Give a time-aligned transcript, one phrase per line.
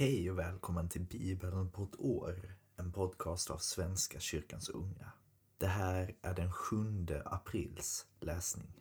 [0.00, 5.12] Hej och välkommen till Bibeln på ett år, en podcast av Svenska kyrkans unga.
[5.58, 6.76] Det här är den 7
[7.24, 8.72] aprils läsning.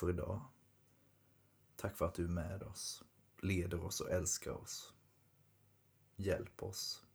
[0.00, 0.40] För idag.
[1.76, 3.04] Tack för att du är med oss,
[3.38, 4.94] leder oss och älskar oss.
[6.16, 7.06] Hjälp oss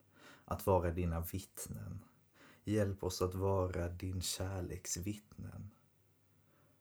[0.46, 2.04] att vara dina vittnen.
[2.64, 5.72] Hjälp oss att vara din kärleks vittnen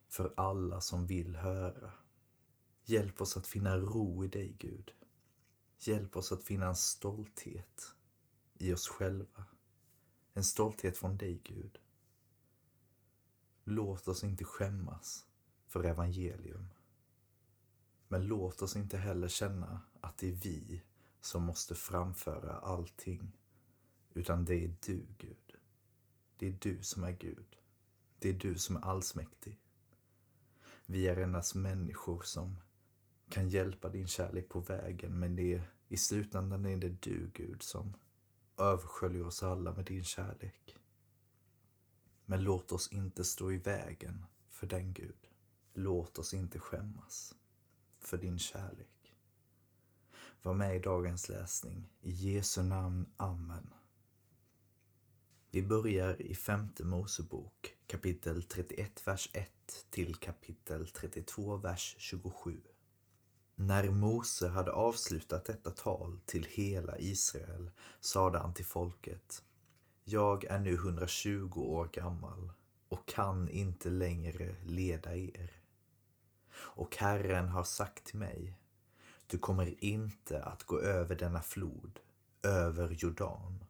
[0.07, 1.91] för alla som vill höra.
[2.83, 4.93] Hjälp oss att finna ro i dig, Gud.
[5.79, 7.95] Hjälp oss att finna en stolthet
[8.53, 9.45] i oss själva.
[10.33, 11.77] En stolthet från dig, Gud.
[13.63, 15.25] Låt oss inte skämmas
[15.75, 16.69] för evangelium.
[18.07, 20.81] Men låt oss inte heller känna att det är vi
[21.21, 23.37] som måste framföra allting.
[24.13, 25.55] Utan det är du, Gud.
[26.37, 27.57] Det är du som är Gud.
[28.19, 29.59] Det är du som är allsmäktig.
[30.85, 32.59] Vi är endast människor som
[33.29, 37.63] kan hjälpa din kärlek på vägen, men det är, i slutändan är det du, Gud,
[37.63, 37.93] som
[38.57, 40.77] översköljer oss alla med din kärlek.
[42.25, 45.34] Men låt oss inte stå i vägen för den Gud.
[45.77, 47.35] Låt oss inte skämmas
[47.99, 49.15] för din kärlek.
[50.41, 51.89] Var med i dagens läsning.
[52.01, 53.05] I Jesu namn.
[53.17, 53.73] Amen.
[55.51, 59.49] Vi börjar i femte Mosebok kapitel 31, vers 1
[59.89, 62.61] till kapitel 32, vers 27.
[63.55, 69.43] När Mose hade avslutat detta tal till hela Israel sade han till folket
[70.07, 72.51] jag är nu 120 år gammal
[72.89, 75.51] och kan inte längre leda er.
[76.57, 78.57] Och Herren har sagt till mig,
[79.27, 81.99] du kommer inte att gå över denna flod,
[82.43, 83.63] över Jordan.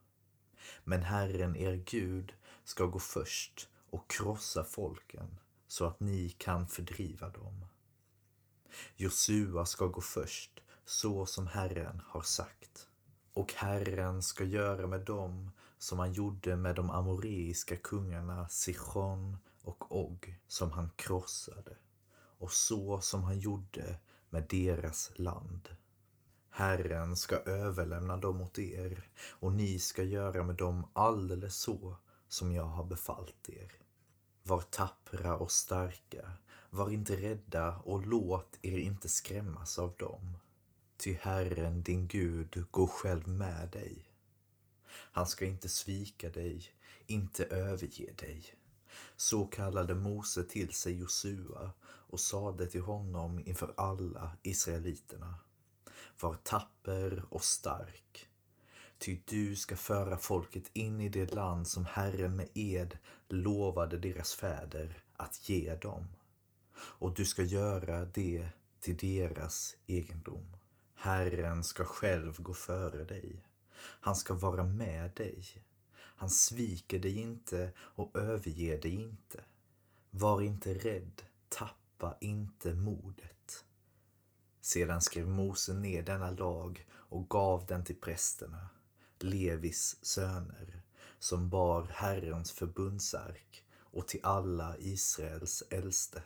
[0.84, 7.30] Men Herren, er Gud, ska gå först och krossa folken så att ni kan fördriva
[7.30, 7.66] dem.
[8.96, 12.88] Josua ska gå först, så som Herren har sagt.
[13.34, 19.92] Och Herren ska göra med dem som han gjorde med de amoreiska kungarna Sichon och
[19.92, 21.76] Og som han krossade
[22.46, 25.70] och så som han gjorde med deras land.
[26.50, 31.98] Herren ska överlämna dem åt er och ni ska göra med dem alldeles så
[32.28, 33.72] som jag har befallt er.
[34.44, 36.32] Var tappra och starka,
[36.70, 40.38] var inte rädda och låt er inte skrämmas av dem.
[40.98, 44.06] Ty Herren din Gud går själv med dig.
[44.88, 46.64] Han ska inte svika dig,
[47.08, 48.56] inte överge dig.
[49.16, 55.36] Så kallade Mose till sig Josua och sade till honom inför alla israeliterna.
[56.20, 58.28] Var tapper och stark.
[58.98, 62.98] Ty du ska föra folket in i det land som Herren med ed
[63.30, 66.08] lovade deras fäder att ge dem.
[66.78, 70.56] Och du ska göra det till deras egendom.
[70.96, 73.46] Herren ska själv gå före dig.
[73.78, 75.46] Han ska vara med dig.
[76.16, 79.44] Han sviker dig inte och överger dig inte.
[80.12, 83.66] Var inte rädd, tappa inte modet.
[84.62, 88.70] Sedan skrev Mose ner denna lag och gav den till prästerna,
[89.20, 90.82] Levis söner,
[91.20, 96.24] som bar Herrens förbundsark och till alla Israels äldste.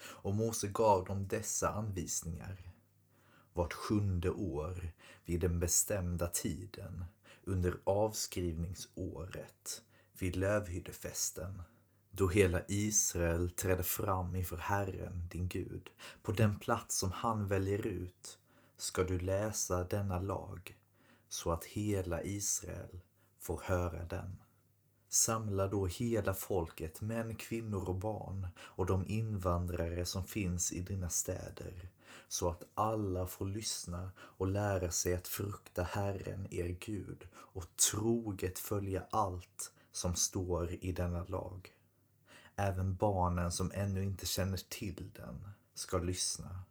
[0.00, 2.72] Och Mose gav dem dessa anvisningar
[3.52, 4.92] vart sjunde år
[5.24, 7.04] vid den bestämda tiden
[7.48, 9.82] under avskrivningsåret
[10.18, 11.62] vid lövhyddefesten
[12.10, 15.90] då hela Israel trädde fram inför Herren, din Gud.
[16.22, 18.38] På den plats som han väljer ut
[18.76, 20.78] ska du läsa denna lag
[21.28, 23.00] så att hela Israel
[23.38, 24.36] får höra den.
[25.10, 31.08] Samla då hela folket, män, kvinnor och barn och de invandrare som finns i dina
[31.08, 31.88] städer
[32.28, 38.58] så att alla får lyssna och lära sig att frukta Herren, er Gud och troget
[38.58, 41.72] följa allt som står i denna lag.
[42.56, 46.62] Även barnen som ännu inte känner till den ska lyssna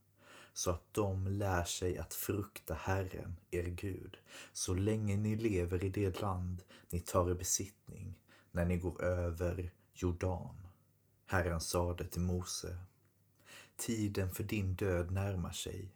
[0.53, 4.17] så att de lär sig att frukta Herren, er Gud,
[4.53, 8.19] så länge ni lever i det land ni tar i besittning
[8.57, 10.67] när ni går över Jordan.
[11.25, 12.77] Herren sade till Mose
[13.75, 15.93] Tiden för din död närmar sig.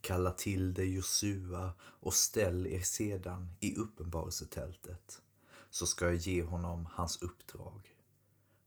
[0.00, 5.22] Kalla till dig Josua och ställ er sedan i uppenbarelsetältet,
[5.70, 7.96] så ska jag ge honom hans uppdrag.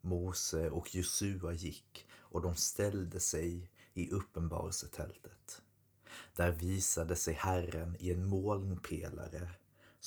[0.02, 5.62] Mose och Josua gick och de ställde sig i uppenbarelsetältet.
[6.36, 9.50] Där visade sig Herren i en molnpelare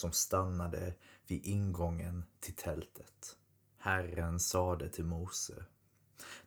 [0.00, 0.94] som stannade
[1.26, 3.37] vid ingången till tältet.
[3.79, 5.64] Herren sade till Mose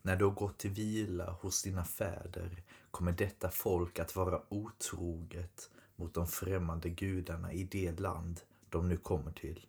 [0.01, 5.69] när du har gått till vila hos dina fäder kommer detta folk att vara otroget
[5.95, 9.65] mot de främmande gudarna i det land de nu kommer till.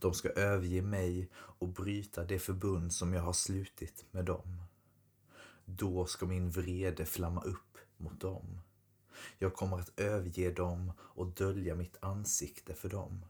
[0.00, 4.62] De ska överge mig och bryta det förbund som jag har slutit med dem.
[5.64, 8.60] Då ska min vrede flamma upp mot dem.
[9.38, 13.24] Jag kommer att överge dem och dölja mitt ansikte för dem.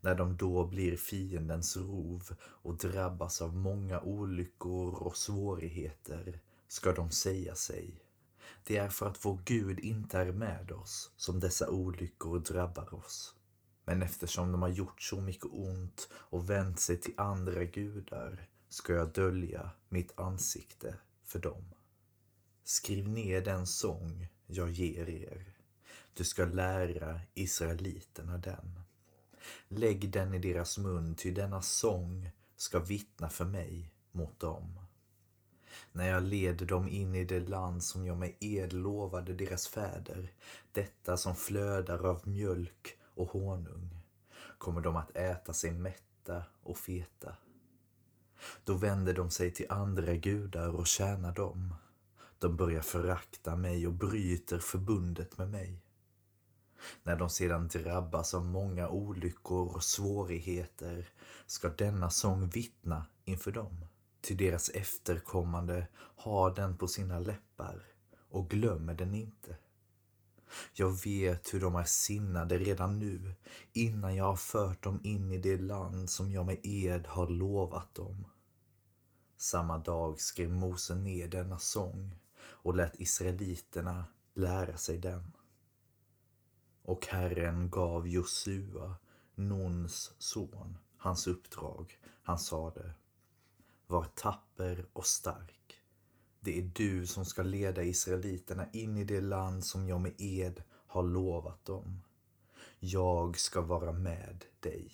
[0.00, 7.10] När de då blir fiendens rov och drabbas av många olyckor och svårigheter ska de
[7.10, 8.02] säga sig
[8.64, 13.34] det är för att vår Gud inte är med oss som dessa olyckor drabbar oss.
[13.84, 18.92] Men eftersom de har gjort så mycket ont och vänt sig till andra gudar ska
[18.92, 20.94] jag dölja mitt ansikte
[21.24, 21.64] för dem.
[22.64, 25.44] Skriv ner den sång jag ger er.
[26.14, 28.80] Du ska lära israeliterna den.
[29.68, 34.78] Lägg den i deras mun, ty denna sång ska vittna för mig mot dem.
[35.92, 40.32] När jag leder dem in i det land som jag med ed lovade deras fäder,
[40.72, 43.96] detta som flödar av mjölk och honung,
[44.58, 47.36] kommer de att äta sig mätta och feta.
[48.64, 51.74] Då vänder de sig till andra gudar och tjänar dem.
[52.40, 55.82] De börjar förakta mig och bryter förbundet med mig.
[57.02, 61.08] När de sedan drabbas av många olyckor och svårigheter
[61.46, 63.86] ska denna sång vittna inför dem.
[64.20, 67.82] Till deras efterkommande har den på sina läppar
[68.30, 69.56] och glömmer den inte.
[70.74, 73.34] Jag vet hur de är sinnade redan nu
[73.72, 77.94] innan jag har fört dem in i det land som jag med ed har lovat
[77.94, 78.26] dem.
[79.36, 82.16] Samma dag skrev Mose ner denna sång
[82.50, 84.04] och lät israeliterna
[84.34, 85.32] lära sig den.
[86.82, 88.96] Och Herren gav Josua,
[89.34, 91.98] Nuns son, hans uppdrag.
[92.22, 92.94] Han sade
[93.86, 95.82] Var tapper och stark.
[96.40, 100.62] Det är du som ska leda israeliterna in i det land som jag med ed
[100.86, 102.02] har lovat dem.
[102.78, 104.92] Jag ska vara med dig.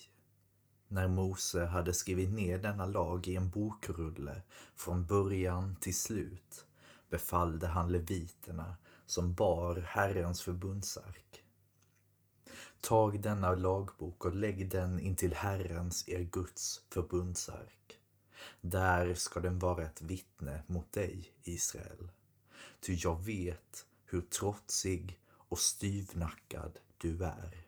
[0.88, 4.42] När Mose hade skrivit ner denna lag i en bokrulle
[4.74, 6.65] från början till slut
[7.08, 8.76] befallde han leviterna
[9.06, 11.42] som bar Herrens förbundsark
[12.80, 17.98] Tag denna lagbok och lägg den intill Herrens, er Guds, förbundsark.
[18.60, 22.08] Där ska den vara ett vittne mot dig, Israel.
[22.80, 27.66] Ty jag vet hur trotsig och styvnackad du är.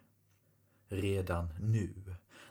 [0.88, 1.94] Redan nu,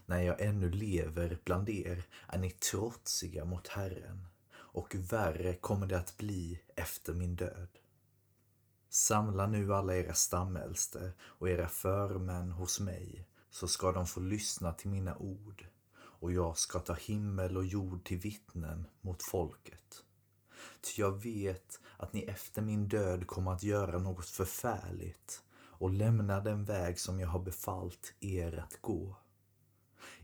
[0.06, 4.28] när jag ännu lever bland er, är ni trotsiga mot Herren
[4.78, 7.68] och värre kommer det att bli efter min död.
[8.90, 14.74] Samla nu alla era stamäldste och era förmän hos mig, så ska de få lyssna
[14.74, 15.66] till mina ord,
[15.96, 20.04] och jag ska ta himmel och jord till vittnen mot folket.
[20.82, 26.40] Ty jag vet att ni efter min död kommer att göra något förfärligt och lämna
[26.40, 29.16] den väg som jag har befallt er att gå.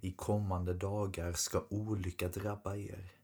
[0.02, 3.23] I kommande dagar ska olycka drabba er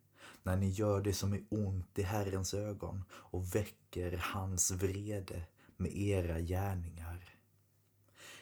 [0.50, 5.42] när ni gör det som är ont i Herrens ögon och väcker hans vrede
[5.78, 7.36] med era gärningar.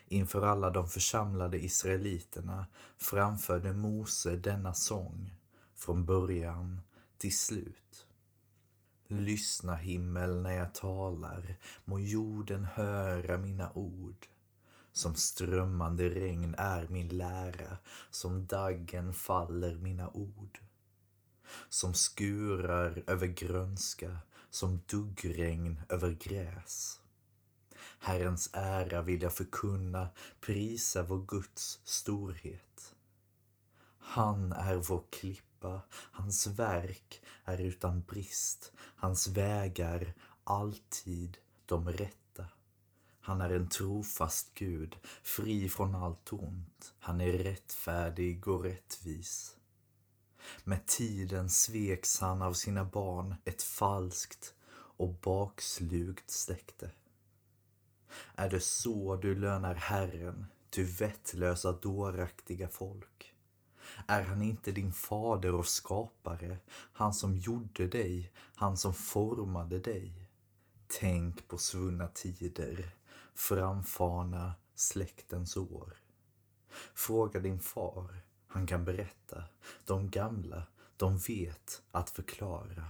[0.07, 2.65] Inför alla de församlade israeliterna
[2.97, 5.33] framförde Mose denna sång
[5.75, 6.81] från början
[7.17, 8.07] till slut.
[9.07, 14.27] Lyssna himmel när jag talar, må jorden höra mina ord.
[14.91, 17.77] Som strömmande regn är min lära,
[18.09, 20.59] som daggen faller mina ord
[21.69, 24.17] som skurar över grönska,
[24.49, 26.99] som duggregn över gräs.
[27.99, 32.95] Herrens ära vill jag förkunna, prisa vår Guds storhet.
[33.99, 40.13] Han är vår klippa, hans verk är utan brist, hans vägar
[40.43, 42.45] alltid de rätta.
[43.19, 46.93] Han är en trofast Gud, fri från allt ont.
[46.99, 49.56] Han är rättfärdig och rättvis.
[50.63, 54.53] Med tiden sveks han av sina barn ett falskt
[54.97, 56.91] och bakslugt släkte.
[58.35, 63.33] Är det så du lönar Herren, du vettlösa dåraktiga folk?
[64.07, 70.29] Är han inte din fader och skapare, han som gjorde dig, han som formade dig?
[70.87, 72.95] Tänk på svunna tider,
[73.35, 75.97] framfarna släktens år.
[76.93, 79.43] Fråga din far, han kan berätta.
[79.85, 80.63] De gamla,
[80.97, 82.85] De vet att förklara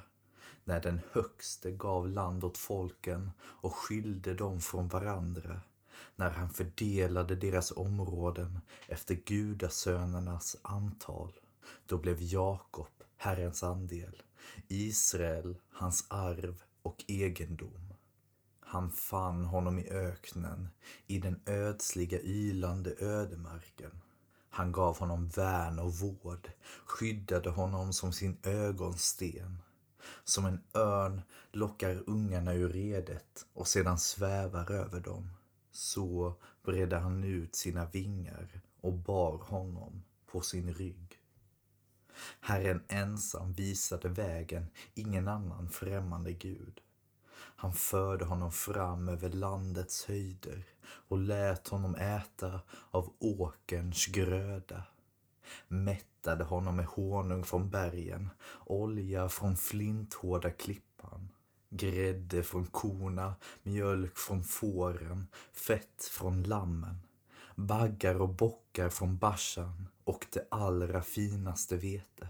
[0.63, 5.61] när den högste gav land åt folken och skilde dem från varandra,
[6.15, 11.33] när han fördelade deras områden efter gudasönernas antal.
[11.85, 12.87] Då blev Jakob
[13.17, 14.21] Herrens andel,
[14.67, 17.93] Israel hans arv och egendom.
[18.59, 20.69] Han fann honom i öknen,
[21.07, 23.91] i den ödsliga ylande ödemarken.
[24.57, 26.51] Han gav honom värn och vård,
[26.85, 29.57] skyddade honom som sin ögonsten.
[30.23, 31.21] Som en örn
[31.51, 35.29] lockar ungarna ur redet och sedan svävar över dem.
[35.71, 36.33] Så
[36.63, 41.19] bredde han ut sina vingar och bar honom på sin rygg.
[42.39, 46.81] Herren ensam visade vägen, ingen annan främmande gud.
[47.59, 52.61] Han förde honom fram över landets höjder och lät honom äta
[52.91, 54.83] av åkerns gröda.
[55.67, 58.29] Mättade honom med honung från bergen,
[58.65, 61.29] olja från flinthårda klippan,
[61.69, 66.97] grädde från korna, mjölk från fåren, fett från lammen,
[67.55, 72.29] baggar och bockar från Bashan och det allra finaste vete.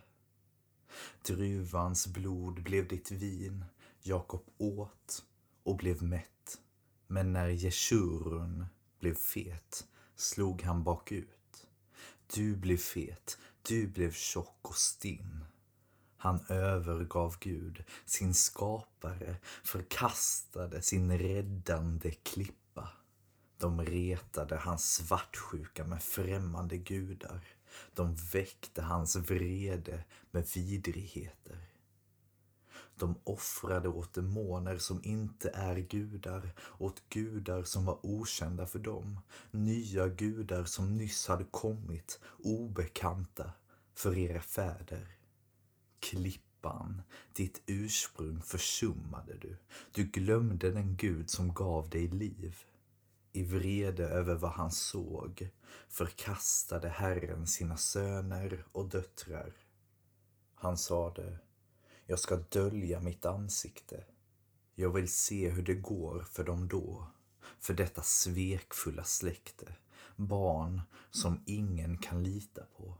[1.27, 3.65] Druvans blod blev ditt vin,
[4.01, 5.25] Jakob åt
[5.63, 6.57] och blev mätt.
[7.07, 8.65] Men när Jeshurun
[8.99, 11.67] blev fet slog han bakut.
[12.35, 15.45] Du blev fet, du blev tjock och stinn.
[16.17, 22.89] Han övergav Gud, sin skapare, förkastade sin räddande klippa.
[23.57, 27.47] De retade hans svartsjuka med främmande gudar.
[27.93, 31.67] De väckte hans vrede med vidrigheter.
[32.97, 39.19] De offrade åt demoner som inte är gudar, åt gudar som var okända för dem,
[39.51, 43.51] nya gudar som nyss hade kommit, obekanta
[43.93, 45.07] för era fäder.
[45.99, 47.01] Klippan,
[47.33, 49.57] ditt ursprung försummade du.
[49.91, 52.57] Du glömde den Gud som gav dig liv.
[53.33, 55.49] I vrede över vad han såg
[55.87, 59.53] förkastade Herren sina söner och döttrar.
[60.55, 61.39] Han sade
[62.09, 64.03] jag ska dölja mitt ansikte.
[64.75, 67.07] Jag vill se hur det går för dem då,
[67.59, 69.75] för detta svekfulla släkte,
[70.15, 72.93] barn som ingen kan lita på.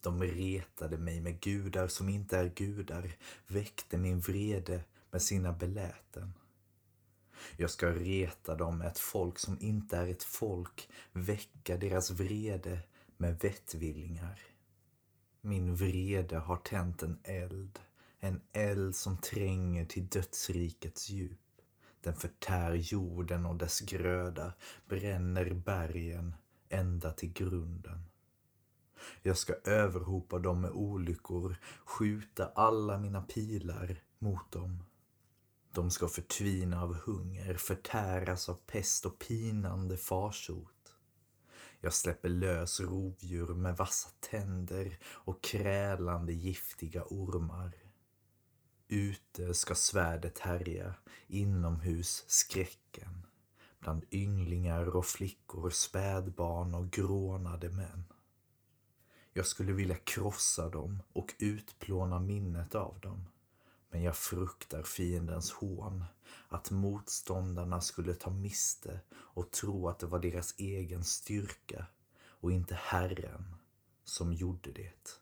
[0.00, 6.32] De retade mig med gudar som inte är gudar, väckte min vrede med sina beläten.
[7.56, 12.80] Jag ska reta dem med ett folk som inte är ett folk, väcka deras vrede
[13.16, 14.49] med vettvillingar.
[15.40, 17.78] Min vrede har tänt en eld,
[18.20, 21.38] en eld som tränger till dödsrikets djup.
[22.00, 24.52] Den förtär jorden och dess gröda,
[24.88, 26.34] bränner bergen
[26.68, 28.04] ända till grunden.
[29.22, 34.84] Jag ska överhopa dem med olyckor, skjuta alla mina pilar mot dem.
[35.72, 40.79] De ska förtvina av hunger, förtäras av pest och pinande farsot.
[41.80, 47.72] Jag släpper lös rovdjur med vassa tänder och krälande giftiga ormar.
[48.88, 50.94] Ute ska svärdet härja,
[51.26, 53.26] inomhus skräcken.
[53.78, 58.04] Bland ynglingar och flickor, spädbarn och grånade män.
[59.32, 63.26] Jag skulle vilja krossa dem och utplåna minnet av dem.
[63.90, 66.04] Men jag fruktar fiendens hån,
[66.48, 71.86] att motståndarna skulle ta miste och tro att det var deras egen styrka
[72.22, 73.56] och inte Herren
[74.04, 75.20] som gjorde det.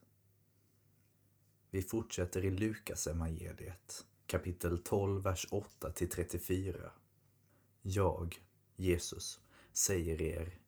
[1.71, 6.91] Vi fortsätter i Lukas evangeliet kapitel 12, vers 8 till 34.
[7.83, 8.43] Jag,
[8.77, 9.41] Jesus,
[9.73, 10.59] säger er,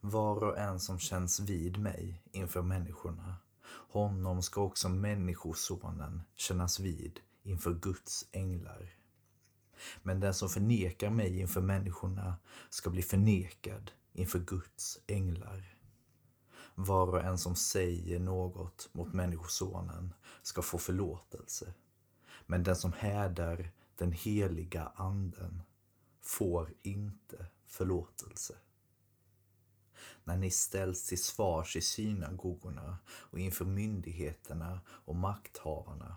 [0.00, 3.36] var och en som känns vid mig inför människorna,
[3.68, 8.94] honom ska också Människosonen kännas vid inför Guds änglar.
[10.02, 12.36] Men den som förnekar mig inför människorna
[12.70, 15.76] ska bli förnekad inför Guds änglar.
[16.74, 21.74] Var och en som säger något mot Människosonen ska få förlåtelse.
[22.46, 25.62] Men den som hädar den heliga anden
[26.22, 28.54] får inte förlåtelse.
[30.24, 36.16] När ni ställs till svars i synagogorna och inför myndigheterna och makthavarna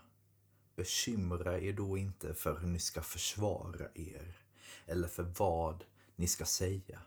[0.79, 4.38] Bekymra er då inte för hur ni ska försvara er
[4.86, 5.83] eller för vad
[6.15, 7.00] ni ska säga.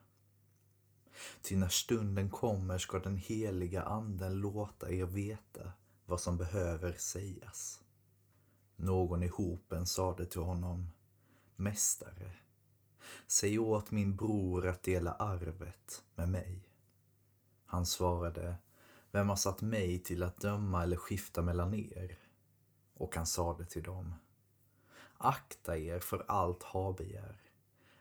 [1.42, 5.72] Ty när stunden kommer ska den heliga anden låta er veta
[6.06, 7.80] vad som behöver sägas.
[8.76, 10.90] Någon i hopen sade till honom,
[11.56, 12.32] Mästare,
[13.26, 16.68] säg åt min bror att dela arvet med mig.
[17.66, 18.56] Han svarade,
[19.10, 22.18] Vem har satt mig till att döma eller skifta mellan er?
[23.02, 24.14] Och han sade till dem.
[25.18, 27.40] Akta er för allt habegär.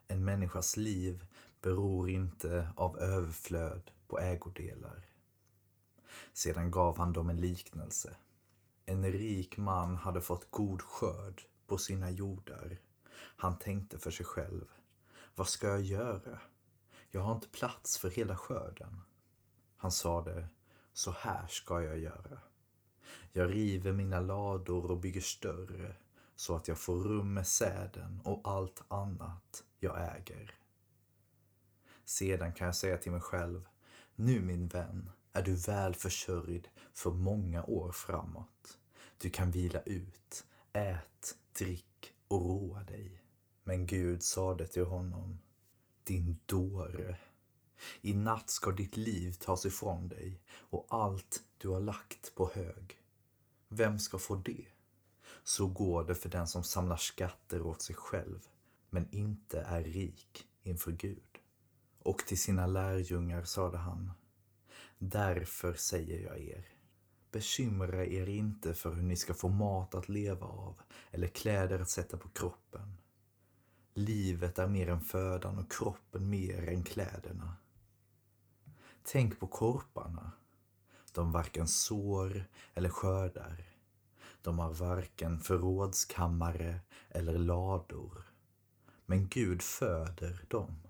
[0.08, 1.25] En människas liv
[1.62, 5.05] beror inte av överflöd på ägodelar.
[6.34, 8.15] Sedan gav han dem en liknelse.
[8.86, 12.77] En rik man hade fått god skörd på sina jordar.
[13.15, 14.65] Han tänkte för sig själv.
[15.36, 16.39] Vad ska jag göra?
[17.10, 19.01] Jag har inte plats för hela skörden.
[19.77, 20.48] Han sade,
[20.93, 22.41] så här ska jag göra.
[23.32, 25.96] Jag river mina lador och bygger större
[26.36, 30.56] så att jag får rum med säden och allt annat jag äger.
[32.06, 33.68] Sedan kan jag säga till mig själv,
[34.15, 38.77] nu min vän är du väl försörjd för många år framåt.
[39.18, 43.22] Du kan vila ut, ät, drick och roa dig.
[43.63, 45.39] Men Gud sade till honom,
[46.03, 47.18] din dåre.
[48.01, 53.00] I natt ska ditt liv tas ifrån dig och allt du har lagt på hög.
[53.73, 54.65] Vem ska få det?
[55.43, 58.39] Så går det för den som samlar skatter åt sig själv
[58.89, 61.37] men inte är rik inför Gud.
[61.99, 64.11] Och till sina lärjungar sade han
[64.97, 66.67] Därför säger jag er
[67.31, 71.89] Bekymra er inte för hur ni ska få mat att leva av eller kläder att
[71.89, 72.97] sätta på kroppen.
[73.93, 77.55] Livet är mer än födan och kroppen mer än kläderna.
[79.03, 80.31] Tänk på korparna.
[81.12, 83.65] De varken sår eller skördar.
[84.41, 88.32] De har varken förrådskammare eller lador.
[89.06, 90.82] Men Gud föder dem.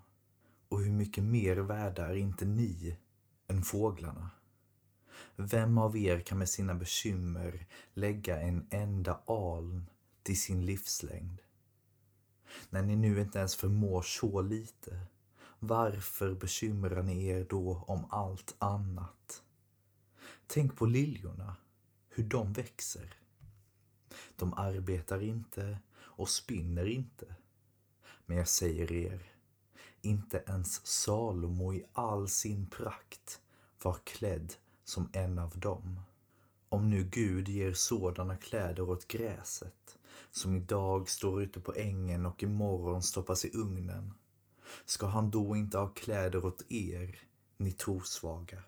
[0.68, 2.96] Och hur mycket mer värda är inte ni
[3.48, 4.30] än fåglarna?
[5.36, 9.90] Vem av er kan med sina bekymmer lägga en enda aln
[10.22, 11.42] till sin livslängd?
[12.70, 15.00] När ni nu inte ens förmår så lite,
[15.58, 19.41] varför bekymrar ni er då om allt annat?
[20.46, 21.56] Tänk på liljorna,
[22.08, 23.14] hur de växer.
[24.36, 27.34] De arbetar inte och spinner inte.
[28.26, 29.32] Men jag säger er,
[30.00, 33.40] inte ens Salomo i all sin prakt
[33.82, 36.00] var klädd som en av dem.
[36.68, 39.98] Om nu Gud ger sådana kläder åt gräset
[40.30, 44.14] som idag står ute på ängen och imorgon stoppas i ugnen,
[44.84, 47.18] ska han då inte ha kläder åt er,
[47.56, 48.62] ni trosvaga?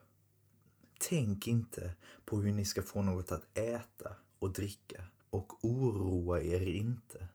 [1.15, 6.67] Tänk inte på hur ni ska få något att äta och dricka och oroa er
[6.67, 7.29] inte.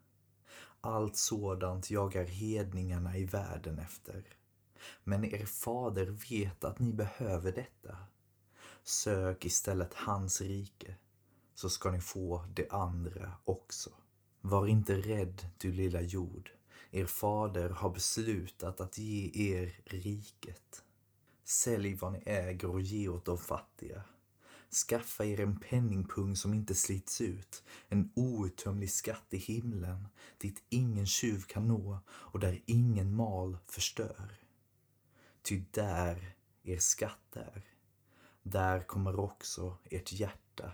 [0.81, 4.23] Allt sådant jagar hedningarna i världen efter.
[5.03, 7.97] Men er fader vet att ni behöver detta.
[8.83, 10.95] Sök istället hans rike,
[11.55, 13.89] så ska ni få det andra också.
[14.41, 16.51] Var inte rädd, du lilla jord.
[16.91, 20.83] Er fader har beslutat att ge er riket.
[21.49, 24.03] Sälj vad ni äger och ge åt de fattiga.
[24.87, 30.07] Skaffa er en penningpung som inte slits ut, en outtömlig skatt i himlen
[30.37, 34.39] dit ingen tjuv kan nå och där ingen mal förstör.
[35.41, 37.65] Ty där er skatt är,
[38.43, 40.71] där kommer också ert hjärta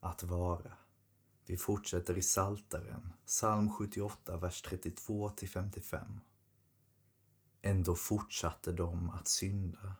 [0.00, 0.72] att vara.
[1.46, 6.20] Vi fortsätter i Saltaren, psalm 78, vers 32 till 55.
[7.62, 9.96] Ändå fortsatte de att synda.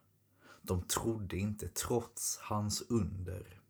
[0.69, 3.61] De trodde inte trots hans under.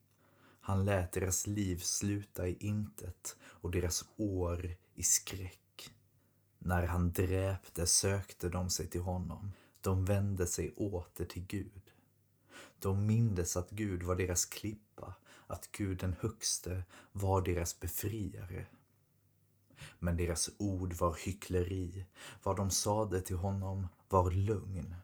[0.60, 5.94] Han lät deras liv sluta i intet och deras år i skräck.
[6.58, 9.52] När han dräpte sökte de sig till honom.
[9.80, 11.92] De vände sig åter till Gud.
[12.78, 15.14] De mindes att Gud var deras klippa,
[15.46, 16.82] att Gud den högste
[17.12, 18.66] var deras befriare.
[19.98, 22.04] Men deras ord var hyckleri,
[22.42, 24.94] vad de sade till honom var lögn.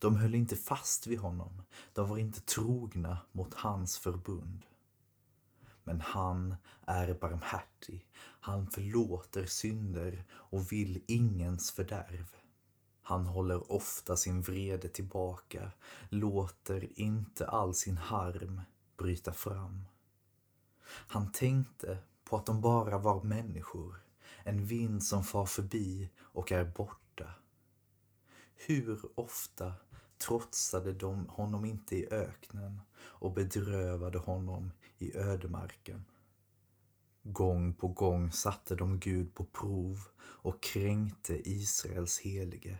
[0.00, 4.66] De höll inte fast vid honom, de var inte trogna mot hans förbund.
[5.84, 6.54] Men han
[6.86, 12.26] är barmhärtig, han förlåter synder och vill ingens fördärv.
[13.02, 15.72] Han håller ofta sin vrede tillbaka,
[16.08, 18.60] låter inte all sin harm
[18.96, 19.84] bryta fram.
[20.86, 24.02] Han tänkte på att de bara var människor,
[24.44, 27.34] en vind som far förbi och är borta.
[28.54, 29.74] Hur ofta
[30.20, 36.04] trotsade de honom inte i öknen och bedrövade honom i ödemarken.
[37.22, 42.78] Gång på gång satte de Gud på prov och kränkte Israels helige.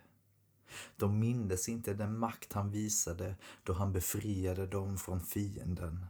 [0.97, 6.07] De mindes inte den makt han visade då han befriade dem från fienden.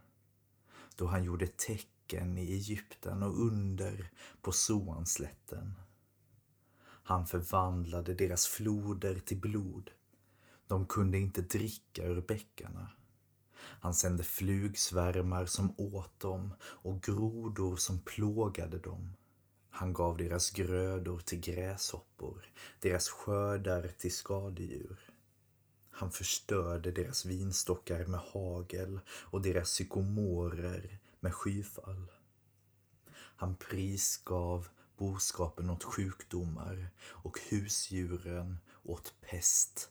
[0.96, 5.74] Då han gjorde tecken i Egypten och under på Soanslätten.
[7.02, 9.90] Han förvandlade deras floder till blod.
[10.70, 12.90] De kunde inte dricka ur bäckarna.
[13.54, 19.16] Han sände flugsvärmar som åt dem och grodor som plågade dem.
[19.70, 22.46] Han gav deras grödor till gräshoppor,
[22.80, 25.00] deras skördar till skadedjur.
[25.90, 32.10] Han förstörde deras vinstockar med hagel och deras sykomorer med skyfall.
[33.12, 39.90] Han prisgav boskapen åt sjukdomar och husdjuren åt pest.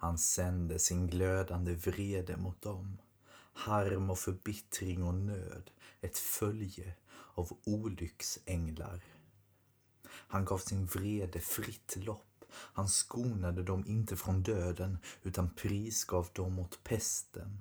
[0.00, 2.98] Han sände sin glödande vrede mot dem,
[3.52, 6.94] harm och förbittring och nöd, ett följe
[7.34, 9.04] av olycksänglar.
[10.08, 12.44] Han gav sin vrede fritt lopp.
[12.50, 17.60] Han skonade dem inte från döden utan prisgav dem åt pesten.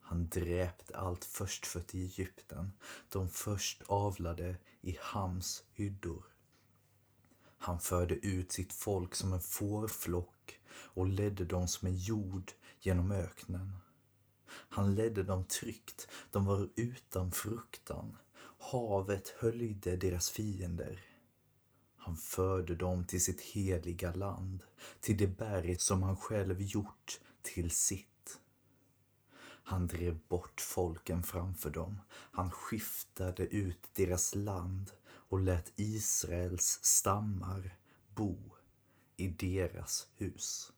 [0.00, 2.72] Han dräpte allt förstfött i Egypten,
[3.08, 6.33] de först avlade i Hams hyddor.
[7.64, 13.12] Han förde ut sitt folk som en fårflock och ledde dem som en jord genom
[13.12, 13.76] öknen.
[14.46, 18.16] Han ledde dem tryggt, de var utan fruktan.
[18.58, 21.00] Havet höljde deras fiender.
[21.96, 24.62] Han förde dem till sitt heliga land,
[25.00, 28.40] till det berg som han själv gjort till sitt.
[29.44, 32.00] Han drev bort folken framför dem.
[32.10, 34.90] Han skiftade ut deras land
[35.34, 37.76] och lät Israels stammar
[38.14, 38.36] bo
[39.16, 40.72] i deras hus.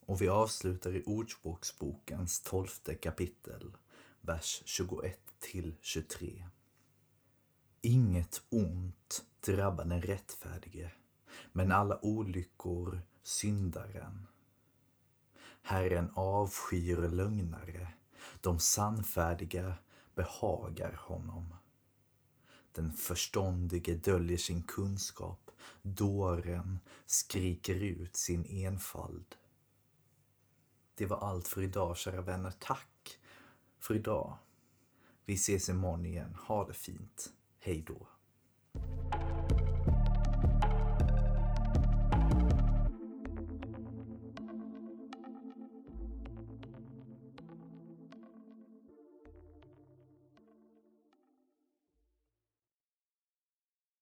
[0.00, 3.76] Och vi avslutar i Ordspråksbokens tolfte kapitel,
[4.20, 6.44] vers 21 till 23.
[7.80, 10.90] Inget ont drabbar den rättfärdige,
[11.52, 14.26] men alla olyckor syndaren.
[15.62, 17.88] Herren avskyr lögnare,
[18.40, 19.74] de sannfärdiga
[20.14, 21.54] behagar honom.
[22.74, 25.50] Den förståndige döljer sin kunskap,
[25.82, 29.34] dåren skriker ut sin enfald.
[30.94, 32.52] Det var allt för idag, kära vänner.
[32.58, 33.18] Tack
[33.80, 34.38] för idag.
[35.24, 36.34] Vi ses imorgon igen.
[36.34, 37.32] Ha det fint.
[37.58, 38.06] Hej då.